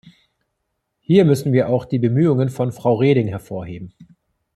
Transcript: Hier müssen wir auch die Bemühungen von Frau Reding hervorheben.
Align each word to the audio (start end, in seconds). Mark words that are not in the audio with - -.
Hier 0.99 1.25
müssen 1.25 1.53
wir 1.53 1.69
auch 1.69 1.85
die 1.85 1.99
Bemühungen 1.99 2.49
von 2.49 2.71
Frau 2.71 2.95
Reding 2.95 3.27
hervorheben. 3.27 3.93